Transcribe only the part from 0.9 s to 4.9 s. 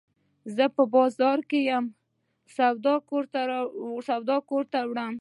بازار کي یم، سودا کور ته